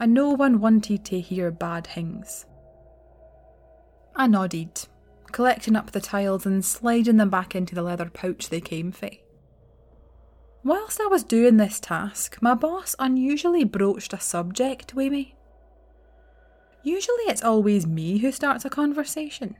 and 0.00 0.14
no 0.14 0.30
one 0.30 0.60
wanted 0.60 1.04
to 1.04 1.20
hear 1.20 1.50
bad 1.50 1.86
things. 1.86 2.46
I 4.16 4.26
nodded, 4.28 4.88
collecting 5.30 5.76
up 5.76 5.90
the 5.90 6.00
tiles 6.00 6.46
and 6.46 6.64
sliding 6.64 7.18
them 7.18 7.28
back 7.28 7.54
into 7.54 7.74
the 7.74 7.82
leather 7.82 8.08
pouch 8.08 8.48
they 8.48 8.62
came 8.62 8.92
for. 8.92 9.10
Whilst 10.64 11.00
I 11.00 11.06
was 11.06 11.24
doing 11.24 11.56
this 11.56 11.80
task, 11.80 12.38
my 12.40 12.54
boss 12.54 12.94
unusually 12.98 13.64
broached 13.64 14.12
a 14.12 14.20
subject 14.20 14.94
with 14.94 15.10
me. 15.10 15.34
Usually 16.84 17.24
it's 17.24 17.42
always 17.42 17.86
me 17.86 18.18
who 18.18 18.30
starts 18.30 18.64
a 18.64 18.70
conversation. 18.70 19.56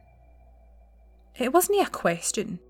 It 1.37 1.52
wasn't 1.52 1.87
a 1.87 1.90
question, 1.90 2.61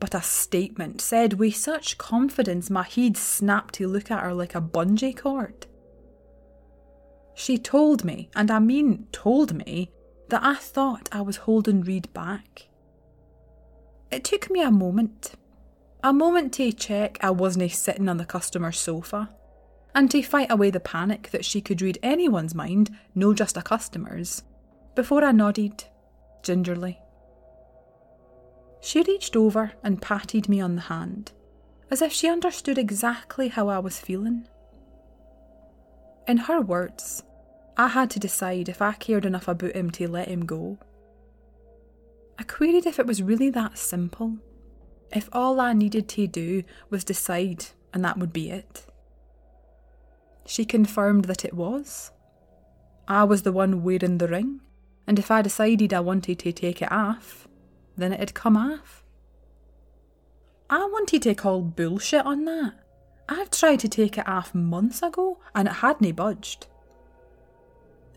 but 0.00 0.14
a 0.14 0.22
statement 0.22 1.00
said 1.00 1.34
with 1.34 1.56
such 1.56 1.98
confidence 1.98 2.70
my 2.70 2.82
head 2.82 3.16
snapped 3.16 3.74
to 3.74 3.88
look 3.88 4.10
at 4.10 4.22
her 4.22 4.32
like 4.32 4.54
a 4.54 4.60
bungee 4.60 5.16
cord. 5.16 5.66
She 7.34 7.58
told 7.58 8.04
me, 8.04 8.30
and 8.34 8.50
I 8.50 8.58
mean 8.58 9.06
told 9.12 9.54
me, 9.54 9.90
that 10.28 10.42
I 10.42 10.54
thought 10.54 11.10
I 11.12 11.20
was 11.20 11.36
holding 11.36 11.82
Reed 11.82 12.10
back. 12.14 12.68
It 14.10 14.24
took 14.24 14.50
me 14.50 14.62
a 14.62 14.70
moment. 14.70 15.32
A 16.04 16.12
moment 16.12 16.52
to 16.54 16.72
check 16.72 17.18
I 17.20 17.30
wasn't 17.30 17.70
sitting 17.70 18.08
on 18.08 18.16
the 18.16 18.24
customer's 18.24 18.78
sofa, 18.78 19.30
and 19.94 20.10
to 20.10 20.20
fight 20.22 20.50
away 20.50 20.70
the 20.70 20.80
panic 20.80 21.30
that 21.30 21.44
she 21.44 21.60
could 21.60 21.80
read 21.80 21.98
anyone's 22.02 22.56
mind, 22.56 22.90
no 23.14 23.32
just 23.32 23.56
a 23.56 23.62
customer's, 23.62 24.42
before 24.96 25.22
I 25.22 25.30
nodded, 25.30 25.84
gingerly. 26.42 26.98
She 28.80 29.02
reached 29.02 29.36
over 29.36 29.74
and 29.84 30.02
patted 30.02 30.48
me 30.48 30.60
on 30.60 30.74
the 30.74 30.82
hand, 30.82 31.30
as 31.88 32.02
if 32.02 32.12
she 32.12 32.28
understood 32.28 32.78
exactly 32.78 33.46
how 33.46 33.68
I 33.68 33.78
was 33.78 34.00
feeling. 34.00 34.48
In 36.26 36.36
her 36.36 36.60
words, 36.60 37.22
I 37.76 37.88
had 37.88 38.10
to 38.10 38.18
decide 38.18 38.68
if 38.68 38.82
I 38.82 38.94
cared 38.94 39.24
enough 39.24 39.46
about 39.46 39.76
him 39.76 39.90
to 39.92 40.08
let 40.08 40.26
him 40.26 40.46
go. 40.46 40.78
I 42.40 42.42
queried 42.42 42.86
if 42.86 42.98
it 42.98 43.06
was 43.06 43.22
really 43.22 43.50
that 43.50 43.78
simple, 43.78 44.38
if 45.12 45.28
all 45.32 45.60
I 45.60 45.72
needed 45.72 46.08
to 46.10 46.26
do 46.26 46.62
was 46.90 47.04
decide 47.04 47.66
and 47.92 48.04
that 48.04 48.18
would 48.18 48.32
be 48.32 48.50
it. 48.50 48.86
She 50.46 50.64
confirmed 50.64 51.26
that 51.26 51.44
it 51.44 51.54
was. 51.54 52.10
I 53.06 53.24
was 53.24 53.42
the 53.42 53.52
one 53.52 53.82
wearing 53.82 54.18
the 54.18 54.28
ring, 54.28 54.60
and 55.06 55.18
if 55.18 55.30
I 55.30 55.42
decided 55.42 55.92
I 55.92 56.00
wanted 56.00 56.38
to 56.40 56.52
take 56.52 56.82
it 56.82 56.90
off, 56.90 57.46
then 57.96 58.12
it'd 58.12 58.34
come 58.34 58.56
off. 58.56 59.04
I 60.70 60.86
wanted 60.86 61.22
to 61.22 61.34
call 61.34 61.60
bullshit 61.60 62.24
on 62.24 62.44
that. 62.46 62.74
I've 63.28 63.50
tried 63.50 63.80
to 63.80 63.88
take 63.88 64.18
it 64.18 64.26
off 64.26 64.54
months 64.54 65.02
ago 65.02 65.38
and 65.54 65.68
it 65.68 65.74
hadn't 65.74 66.16
budged. 66.16 66.66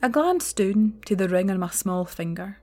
I 0.02 0.08
glanced 0.08 0.58
down 0.58 1.00
to 1.06 1.16
the 1.16 1.28
ring 1.28 1.52
on 1.52 1.60
my 1.60 1.70
small 1.70 2.06
finger. 2.06 2.60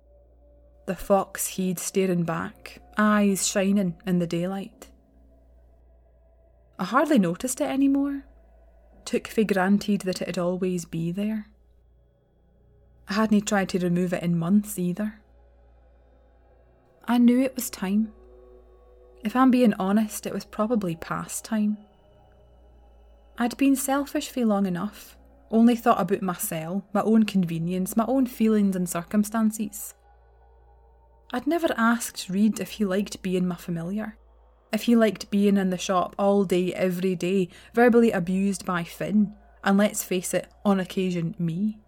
The 0.86 0.96
fox 0.96 1.46
he'd 1.46 1.78
staring 1.78 2.24
back, 2.24 2.80
eyes 2.98 3.46
shining 3.46 3.94
in 4.06 4.18
the 4.18 4.26
daylight. 4.26 4.88
I 6.78 6.84
hardly 6.84 7.18
noticed 7.18 7.60
it 7.60 7.70
anymore. 7.70 8.24
Took 9.04 9.28
for 9.28 9.44
granted 9.44 10.02
that 10.02 10.20
it'd 10.22 10.38
always 10.38 10.84
be 10.84 11.12
there. 11.12 11.46
I 13.08 13.14
hadn't 13.14 13.46
tried 13.46 13.68
to 13.70 13.78
remove 13.78 14.12
it 14.12 14.22
in 14.22 14.38
months 14.38 14.78
either. 14.78 15.20
I 17.06 17.18
knew 17.18 17.40
it 17.40 17.54
was 17.54 17.70
time. 17.70 18.12
If 19.24 19.36
I'm 19.36 19.50
being 19.50 19.74
honest, 19.74 20.26
it 20.26 20.32
was 20.32 20.44
probably 20.44 20.96
past 20.96 21.44
time. 21.44 21.78
I'd 23.38 23.56
been 23.56 23.76
selfish 23.76 24.28
for 24.28 24.44
long 24.44 24.66
enough, 24.66 25.16
only 25.50 25.76
thought 25.76 26.00
about 26.00 26.22
myself, 26.22 26.82
my 26.92 27.02
own 27.02 27.24
convenience, 27.24 27.96
my 27.96 28.04
own 28.06 28.26
feelings 28.26 28.74
and 28.74 28.88
circumstances. 28.88 29.94
I'd 31.32 31.46
never 31.46 31.68
asked 31.76 32.28
Reed 32.28 32.60
if 32.60 32.72
he 32.72 32.84
liked 32.84 33.22
being 33.22 33.48
my 33.48 33.56
familiar, 33.56 34.18
if 34.72 34.82
he 34.82 34.94
liked 34.94 35.30
being 35.30 35.56
in 35.56 35.70
the 35.70 35.78
shop 35.78 36.14
all 36.18 36.44
day, 36.44 36.74
every 36.74 37.14
day, 37.14 37.48
verbally 37.72 38.10
abused 38.10 38.66
by 38.66 38.84
Finn, 38.84 39.34
and 39.64 39.78
let's 39.78 40.04
face 40.04 40.34
it, 40.34 40.48
on 40.64 40.78
occasion, 40.78 41.34
me. 41.38 41.78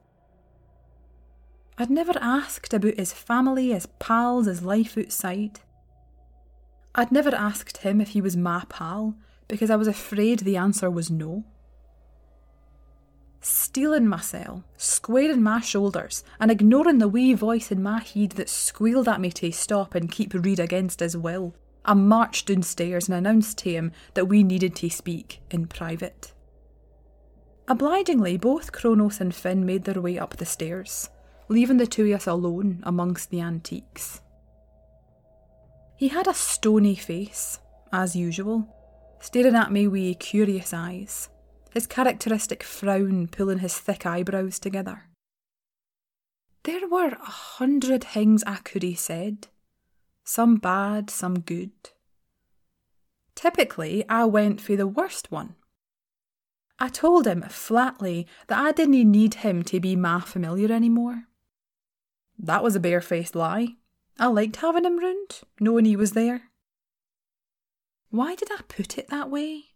I'd 1.76 1.90
never 1.90 2.12
asked 2.20 2.72
about 2.72 2.94
his 2.94 3.12
family, 3.12 3.70
his 3.70 3.86
pals, 3.98 4.46
his 4.46 4.62
life 4.62 4.96
outside. 4.96 5.60
I'd 6.94 7.10
never 7.10 7.34
asked 7.34 7.78
him 7.78 8.00
if 8.00 8.10
he 8.10 8.20
was 8.20 8.36
my 8.36 8.64
pal 8.68 9.16
because 9.48 9.70
I 9.70 9.76
was 9.76 9.88
afraid 9.88 10.40
the 10.40 10.56
answer 10.56 10.90
was 10.90 11.10
no. 11.10 11.44
Steeling 13.46 14.08
myself, 14.08 14.62
squaring 14.78 15.42
my 15.42 15.60
shoulders, 15.60 16.24
and 16.40 16.50
ignoring 16.50 16.98
the 16.98 17.08
wee 17.08 17.34
voice 17.34 17.70
in 17.70 17.82
my 17.82 18.00
head 18.00 18.30
that 18.32 18.48
squealed 18.48 19.06
at 19.06 19.20
me 19.20 19.30
to 19.32 19.52
stop 19.52 19.94
and 19.94 20.10
keep 20.10 20.32
Reed 20.32 20.58
against 20.58 21.00
his 21.00 21.16
will, 21.16 21.54
I 21.84 21.92
marched 21.92 22.48
downstairs 22.48 23.06
and 23.06 23.16
announced 23.18 23.58
to 23.58 23.70
him 23.70 23.92
that 24.14 24.28
we 24.28 24.42
needed 24.42 24.74
to 24.76 24.88
speak 24.88 25.42
in 25.50 25.66
private. 25.66 26.32
Obligingly, 27.68 28.38
both 28.38 28.72
Kronos 28.72 29.20
and 29.20 29.34
Finn 29.34 29.66
made 29.66 29.84
their 29.84 30.00
way 30.00 30.18
up 30.18 30.36
the 30.36 30.46
stairs 30.46 31.10
leaving 31.48 31.76
the 31.76 31.86
two 31.86 32.06
of 32.06 32.12
us 32.12 32.26
alone 32.26 32.80
amongst 32.84 33.30
the 33.30 33.40
antiques. 33.40 34.20
He 35.96 36.08
had 36.08 36.26
a 36.26 36.34
stony 36.34 36.94
face, 36.94 37.58
as 37.92 38.16
usual, 38.16 38.66
staring 39.20 39.54
at 39.54 39.72
me 39.72 39.86
with 39.86 40.18
curious 40.18 40.72
eyes, 40.74 41.28
his 41.74 41.86
characteristic 41.88 42.62
frown 42.62 43.26
pulling 43.26 43.58
his 43.58 43.76
thick 43.76 44.06
eyebrows 44.06 44.60
together. 44.60 45.02
There 46.62 46.88
were 46.88 47.08
a 47.08 47.30
hundred 47.58 48.04
things 48.04 48.42
I 48.46 48.56
could 48.56 48.84
have 48.84 48.98
said, 48.98 49.48
some 50.22 50.56
bad, 50.56 51.10
some 51.10 51.40
good. 51.40 51.72
Typically, 53.34 54.08
I 54.08 54.24
went 54.24 54.60
for 54.60 54.76
the 54.76 54.86
worst 54.86 55.30
one. 55.30 55.56
I 56.78 56.88
told 56.88 57.26
him 57.26 57.42
flatly 57.42 58.26
that 58.46 58.58
I 58.58 58.72
didn't 58.72 59.10
need 59.10 59.34
him 59.34 59.62
to 59.64 59.80
be 59.80 59.96
my 59.96 60.20
familiar 60.20 60.72
anymore. 60.72 61.24
That 62.38 62.62
was 62.62 62.76
a 62.76 62.80
barefaced 62.80 63.34
lie. 63.34 63.76
I 64.18 64.26
liked 64.28 64.56
having 64.56 64.84
him 64.84 64.98
round, 64.98 65.40
knowing 65.60 65.84
he 65.84 65.96
was 65.96 66.12
there. 66.12 66.50
Why 68.10 68.36
did 68.36 68.48
I 68.52 68.62
put 68.68 68.96
it 68.96 69.08
that 69.08 69.28
way? 69.28 69.73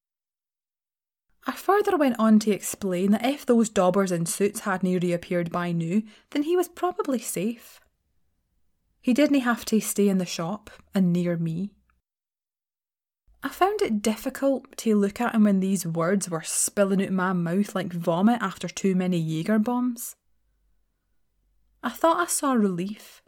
I 1.48 1.52
further 1.52 1.96
went 1.96 2.16
on 2.18 2.38
to 2.40 2.50
explain 2.50 3.12
that 3.12 3.24
if 3.24 3.46
those 3.46 3.70
daubers 3.70 4.12
in 4.12 4.26
suits 4.26 4.60
hadn't 4.60 5.00
reappeared 5.00 5.50
by 5.50 5.72
now, 5.72 6.02
then 6.30 6.42
he 6.42 6.54
was 6.54 6.68
probably 6.68 7.18
safe. 7.18 7.80
He 9.00 9.14
didn't 9.14 9.40
have 9.40 9.64
to 9.64 9.80
stay 9.80 10.10
in 10.10 10.18
the 10.18 10.26
shop 10.26 10.68
and 10.94 11.10
near 11.10 11.38
me. 11.38 11.70
I 13.42 13.48
found 13.48 13.80
it 13.80 14.02
difficult 14.02 14.76
to 14.76 14.94
look 14.94 15.22
at 15.22 15.34
him 15.34 15.44
when 15.44 15.60
these 15.60 15.86
words 15.86 16.28
were 16.28 16.42
spilling 16.42 17.02
out 17.02 17.12
my 17.12 17.32
mouth 17.32 17.74
like 17.74 17.94
vomit 17.94 18.42
after 18.42 18.68
too 18.68 18.94
many 18.94 19.16
Jaeger 19.16 19.58
bombs. 19.58 20.16
I 21.82 21.88
thought 21.88 22.18
I 22.18 22.26
saw 22.26 22.52
relief. 22.52 23.22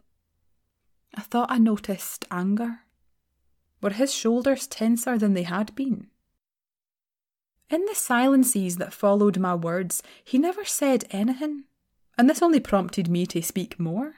I 1.15 1.21
thought 1.21 1.49
I 1.49 1.57
noticed 1.57 2.25
anger. 2.29 2.81
Were 3.81 3.89
his 3.89 4.13
shoulders 4.13 4.67
tenser 4.67 5.17
than 5.17 5.33
they 5.33 5.43
had 5.43 5.73
been? 5.73 6.10
In 7.71 7.85
the 7.85 7.95
silences 7.95 8.75
that 8.77 8.93
followed 8.93 9.37
my 9.37 9.55
words, 9.55 10.03
he 10.25 10.37
never 10.37 10.65
said 10.65 11.05
anything, 11.09 11.63
and 12.17 12.29
this 12.29 12.41
only 12.41 12.59
prompted 12.59 13.07
me 13.07 13.25
to 13.27 13.41
speak 13.41 13.79
more. 13.79 14.15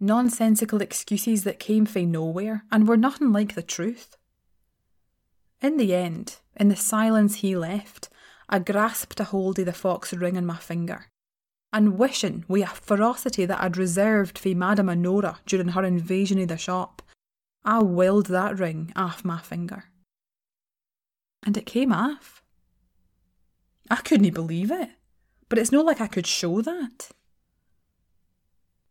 Nonsensical 0.00 0.80
excuses 0.80 1.44
that 1.44 1.58
came 1.58 1.84
from 1.84 2.10
nowhere 2.10 2.64
and 2.72 2.88
were 2.88 2.96
nothing 2.96 3.30
like 3.30 3.54
the 3.54 3.62
truth. 3.62 4.16
In 5.60 5.76
the 5.76 5.94
end, 5.94 6.38
in 6.56 6.68
the 6.68 6.76
silence 6.76 7.36
he 7.36 7.54
left, 7.54 8.08
I 8.48 8.58
grasped 8.60 9.20
a 9.20 9.24
hold 9.24 9.58
of 9.58 9.66
the 9.66 9.74
fox 9.74 10.14
ring 10.14 10.38
on 10.38 10.46
my 10.46 10.56
finger 10.56 11.10
and 11.72 11.98
wishing 11.98 12.44
with 12.48 12.64
a 12.64 12.74
ferocity 12.74 13.44
that 13.44 13.60
I'd 13.60 13.76
reserved 13.76 14.38
for 14.38 14.48
Madame 14.48 14.88
Honora 14.88 15.38
during 15.44 15.68
her 15.68 15.84
invasion 15.84 16.38
of 16.40 16.48
the 16.48 16.56
shop, 16.56 17.02
I 17.64 17.82
willed 17.82 18.26
that 18.26 18.58
ring 18.58 18.92
off 18.96 19.24
my 19.24 19.38
finger. 19.38 19.89
And 21.44 21.56
it 21.56 21.66
came 21.66 21.92
off. 21.92 22.42
I 23.90 23.96
couldn't 23.96 24.34
believe 24.34 24.70
it, 24.70 24.90
but 25.48 25.58
it's 25.58 25.72
not 25.72 25.86
like 25.86 26.00
I 26.00 26.06
could 26.06 26.26
show 26.26 26.60
that. 26.60 27.10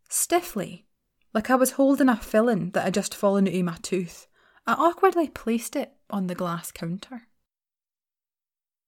Stiffly, 0.08 0.86
like 1.32 1.50
I 1.50 1.54
was 1.54 1.72
holding 1.72 2.08
a 2.08 2.16
filling 2.16 2.70
that 2.72 2.84
had 2.84 2.94
just 2.94 3.14
fallen 3.14 3.46
out 3.48 3.54
of 3.54 3.64
my 3.64 3.76
tooth, 3.80 4.26
I 4.66 4.72
awkwardly 4.74 5.28
placed 5.28 5.76
it 5.76 5.92
on 6.10 6.26
the 6.26 6.34
glass 6.34 6.70
counter. 6.72 7.22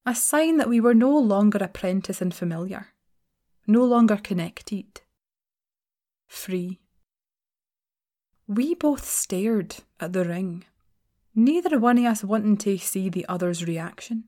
A 0.05 0.15
sign 0.15 0.57
that 0.57 0.69
we 0.69 0.81
were 0.81 0.95
no 0.95 1.17
longer 1.17 1.59
apprentice 1.59 2.21
and 2.21 2.35
familiar, 2.35 2.89
no 3.67 3.85
longer 3.85 4.17
connected, 4.17 5.01
free. 6.27 6.81
We 8.49 8.75
both 8.75 9.05
stared 9.09 9.77
at 10.01 10.13
the 10.13 10.25
ring, 10.25 10.65
neither 11.35 11.79
one 11.79 11.99
of 11.99 12.05
us 12.05 12.25
wanting 12.25 12.57
to 12.59 12.79
see 12.79 13.09
the 13.09 13.27
other's 13.29 13.65
reaction. 13.67 14.25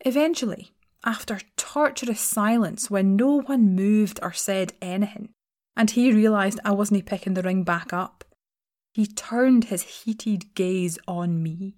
Eventually, 0.00 0.72
after 1.04 1.40
torturous 1.56 2.20
silence 2.20 2.90
when 2.90 3.16
no 3.16 3.40
one 3.42 3.74
moved 3.74 4.18
or 4.22 4.32
said 4.32 4.72
anything, 4.80 5.30
and 5.76 5.90
he 5.90 6.12
realised 6.12 6.60
I 6.64 6.72
wasn't 6.72 7.06
picking 7.06 7.34
the 7.34 7.42
ring 7.42 7.64
back 7.64 7.92
up, 7.92 8.24
he 8.92 9.06
turned 9.06 9.64
his 9.64 9.82
heated 9.82 10.54
gaze 10.54 10.98
on 11.08 11.42
me. 11.42 11.76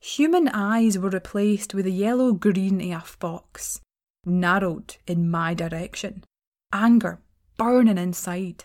Human 0.00 0.48
eyes 0.48 0.98
were 0.98 1.10
replaced 1.10 1.74
with 1.74 1.86
a 1.86 1.90
yellow 1.90 2.32
green 2.32 2.92
AF 2.92 3.18
box, 3.18 3.80
narrowed 4.24 4.96
in 5.06 5.28
my 5.28 5.54
direction, 5.54 6.22
anger 6.72 7.20
burning 7.56 7.98
inside. 7.98 8.64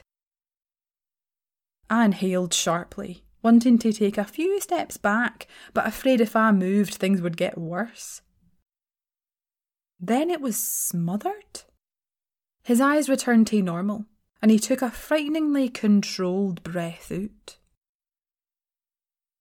I 1.90 2.06
inhaled 2.06 2.54
sharply, 2.54 3.24
wanting 3.44 3.78
to 3.80 3.94
take 3.94 4.18
a 4.18 4.24
few 4.24 4.60
steps 4.60 4.98
back, 4.98 5.48
but 5.74 5.88
afraid 5.88 6.22
if 6.22 6.36
I 6.36 6.52
moved 6.52 6.96
things 6.96 7.22
would 7.22 7.38
get 7.38 7.58
worse. 7.58 8.22
Then 10.00 10.30
it 10.30 10.42
was 10.42 10.58
smothered. 10.58 11.64
His 12.64 12.82
eyes 12.82 13.10
returned 13.10 13.48
to 13.48 13.62
normal, 13.62 14.06
and 14.42 14.52
he 14.52 14.60
took 14.60 14.82
a 14.82 14.92
frighteningly 14.92 15.70
controlled 15.70 16.64
breath 16.64 17.12
out. 17.12 17.58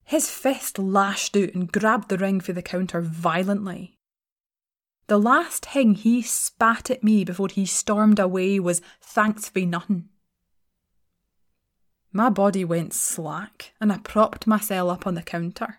His 0.05 0.29
fist 0.29 0.79
lashed 0.79 1.37
out 1.37 1.55
and 1.55 1.71
grabbed 1.71 2.09
the 2.09 2.19
ring 2.19 2.41
for 2.41 2.53
the 2.53 2.63
counter 2.63 3.01
violently. 3.01 3.97
The 5.07 5.19
last 5.19 5.67
thing 5.67 5.95
he 5.95 6.23
spat 6.23 6.91
at 6.91 7.03
me 7.03 7.25
before 7.25 7.49
he 7.49 7.67
stormed 7.67 8.19
away 8.19 8.61
was 8.61 8.83
thanks 9.01 9.49
for 9.49 9.61
nothing. 9.61 10.09
My 12.13 12.29
body 12.29 12.65
went 12.65 12.93
slack 12.93 13.73
and 13.81 13.93
I 13.93 13.99
propped 13.99 14.47
myself 14.47 14.91
up 14.91 15.07
on 15.07 15.15
the 15.15 15.23
counter, 15.23 15.79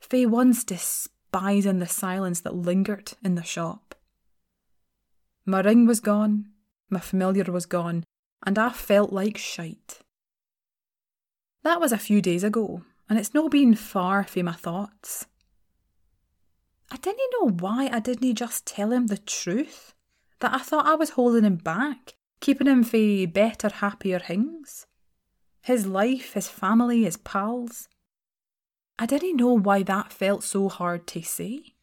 fae 0.00 0.24
once 0.24 0.64
despising 0.64 1.78
the 1.78 1.86
silence 1.86 2.40
that 2.40 2.56
lingered 2.56 3.12
in 3.22 3.36
the 3.36 3.44
shop. 3.44 3.94
My 5.46 5.60
ring 5.60 5.86
was 5.86 6.00
gone, 6.00 6.46
my 6.88 7.00
familiar 7.00 7.44
was 7.44 7.66
gone, 7.66 8.04
and 8.44 8.58
I 8.58 8.70
felt 8.70 9.12
like 9.12 9.36
shite. 9.36 10.00
That 11.62 11.80
was 11.80 11.92
a 11.92 11.98
few 11.98 12.20
days 12.20 12.42
ago, 12.42 12.82
and 13.08 13.18
it's 13.18 13.34
no 13.34 13.48
been 13.48 13.74
far 13.74 14.24
from 14.24 14.46
my 14.46 14.52
thoughts. 14.52 15.26
I 16.90 16.96
didn't 16.96 17.32
know 17.38 17.48
why 17.48 17.88
I 17.92 18.00
didn't 18.00 18.34
just 18.34 18.66
tell 18.66 18.92
him 18.92 19.06
the 19.06 19.18
truth, 19.18 19.94
that 20.40 20.52
I 20.52 20.58
thought 20.58 20.86
I 20.86 20.94
was 20.94 21.10
holding 21.10 21.44
him 21.44 21.56
back, 21.56 22.14
keeping 22.40 22.66
him 22.66 22.82
for 22.82 23.26
better, 23.28 23.68
happier 23.68 24.18
things. 24.18 24.86
His 25.62 25.86
life, 25.86 26.34
his 26.34 26.48
family, 26.48 27.04
his 27.04 27.16
pals. 27.16 27.88
I 28.98 29.06
didn't 29.06 29.36
know 29.36 29.54
why 29.54 29.82
that 29.82 30.12
felt 30.12 30.42
so 30.44 30.68
hard 30.68 31.06
to 31.08 31.22
say. 31.22 31.74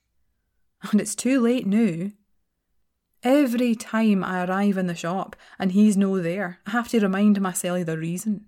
And 0.91 1.01
it's 1.01 1.15
too 1.15 1.39
late 1.39 1.65
now. 1.65 2.11
Every 3.23 3.75
time 3.75 4.23
I 4.23 4.45
arrive 4.45 4.77
in 4.77 4.87
the 4.87 4.95
shop 4.95 5.35
and 5.57 5.71
he's 5.71 5.97
no 5.97 6.19
there, 6.21 6.59
I 6.67 6.71
have 6.71 6.87
to 6.89 6.99
remind 6.99 7.41
myself 7.41 7.85
the 7.85 7.97
reason. 7.97 8.45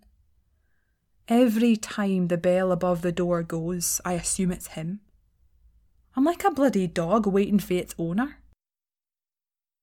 Every 1.27 1.75
time 1.75 2.27
the 2.27 2.37
bell 2.37 2.71
above 2.71 3.01
the 3.01 3.11
door 3.11 3.43
goes, 3.43 4.01
I 4.05 4.13
assume 4.13 4.51
it's 4.51 4.67
him. 4.67 5.01
I'm 6.15 6.23
like 6.23 6.43
a 6.43 6.51
bloody 6.51 6.87
dog 6.87 7.27
waiting 7.27 7.59
for 7.59 7.73
its 7.73 7.95
owner. 7.97 8.37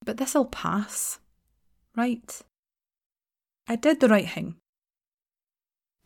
But 0.05 0.17
this'll 0.17 0.47
pass, 0.47 1.19
right? 1.97 2.41
I 3.69 3.77
did 3.77 4.01
the 4.01 4.09
right 4.09 4.29
thing, 4.29 4.57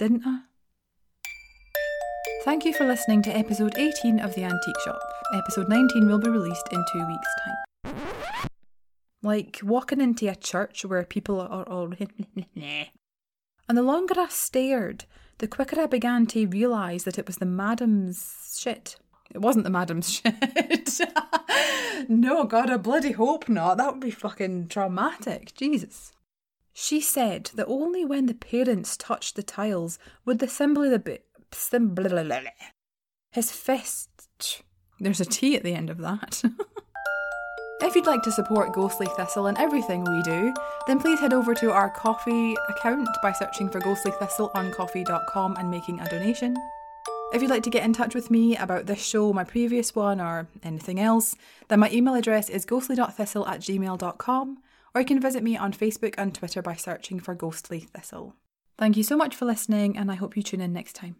didn't 0.00 0.22
I? 0.24 0.40
Thank 2.42 2.64
you 2.64 2.72
for 2.72 2.86
listening 2.86 3.20
to 3.24 3.36
episode 3.36 3.76
18 3.76 4.18
of 4.18 4.34
The 4.34 4.44
Antique 4.44 4.80
Shop. 4.82 4.98
Episode 5.34 5.68
19 5.68 6.08
will 6.08 6.18
be 6.18 6.30
released 6.30 6.66
in 6.72 6.82
two 6.90 7.06
weeks' 7.06 7.28
time. 7.44 7.94
Like 9.22 9.60
walking 9.62 10.00
into 10.00 10.26
a 10.26 10.34
church 10.34 10.86
where 10.86 11.04
people 11.04 11.38
are 11.38 11.68
all. 11.68 11.92
and 12.56 13.76
the 13.78 13.82
longer 13.82 14.14
I 14.18 14.28
stared, 14.30 15.04
the 15.36 15.46
quicker 15.46 15.78
I 15.78 15.84
began 15.84 16.24
to 16.28 16.46
realise 16.46 17.02
that 17.02 17.18
it 17.18 17.26
was 17.26 17.36
the 17.36 17.44
madam's 17.44 18.56
shit. 18.58 18.96
It 19.30 19.42
wasn't 19.42 19.64
the 19.64 19.70
madam's 19.70 20.10
shit. 20.14 21.00
no, 22.08 22.44
God, 22.44 22.70
I 22.70 22.78
bloody 22.78 23.12
hope 23.12 23.50
not. 23.50 23.76
That 23.76 23.92
would 23.92 24.00
be 24.00 24.10
fucking 24.10 24.68
traumatic. 24.68 25.52
Jesus. 25.54 26.14
She 26.82 27.02
said 27.02 27.50
that 27.56 27.66
only 27.66 28.06
when 28.06 28.24
the 28.24 28.32
parents 28.32 28.96
touched 28.96 29.36
the 29.36 29.42
tiles 29.42 29.98
would 30.24 30.38
the 30.38 30.48
symbol 30.48 30.90
of 30.90 31.04
the. 31.04 31.20
His 33.32 33.52
fist. 33.52 34.62
There's 34.98 35.20
a 35.20 35.26
T 35.26 35.54
at 35.54 35.62
the 35.62 35.74
end 35.74 35.90
of 35.90 35.98
that. 35.98 36.42
If 37.82 37.94
you'd 37.94 38.06
like 38.06 38.22
to 38.24 38.32
support 38.32 38.74
Ghostly 38.74 39.06
Thistle 39.16 39.46
and 39.46 39.56
everything 39.56 40.04
we 40.04 40.22
do, 40.22 40.52
then 40.86 41.00
please 41.00 41.18
head 41.18 41.32
over 41.32 41.54
to 41.54 41.72
our 41.72 41.88
Ko-fi 41.90 42.54
account 42.68 43.08
by 43.22 43.32
searching 43.32 43.70
for 43.70 43.80
Ghostly 43.80 44.12
Thistle 44.12 44.50
on 44.54 44.70
ko-fi.com 44.70 45.56
and 45.56 45.70
making 45.70 45.98
a 45.98 46.08
donation. 46.08 46.54
If 47.32 47.40
you'd 47.40 47.50
like 47.50 47.62
to 47.62 47.70
get 47.70 47.84
in 47.84 47.94
touch 47.94 48.14
with 48.14 48.30
me 48.30 48.54
about 48.56 48.84
this 48.84 49.02
show, 49.02 49.32
my 49.32 49.44
previous 49.44 49.94
one, 49.94 50.20
or 50.20 50.46
anything 50.62 51.00
else, 51.00 51.34
then 51.68 51.80
my 51.80 51.90
email 51.90 52.14
address 52.14 52.50
is 52.50 52.66
ghostly.thistle 52.66 53.46
at 53.46 53.60
gmail.com, 53.60 54.58
or 54.94 55.00
you 55.00 55.07
can 55.07 55.20
visit 55.20 55.42
me 55.42 55.57
on 55.57 55.72
Facebook 55.72 56.14
and 56.18 56.35
Twitter 56.35 56.62
by 56.62 56.74
searching 56.74 57.20
for 57.20 57.35
Ghostly 57.35 57.81
Thistle. 57.81 58.35
Thank 58.79 58.96
you 58.96 59.03
so 59.03 59.16
much 59.16 59.37
for 59.37 59.44
listening, 59.44 59.96
and 59.96 60.11
I 60.11 60.14
hope 60.14 60.37
you 60.37 60.42
tune 60.42 60.61
in 60.61 60.72
next 60.72 60.94
time. 60.94 61.16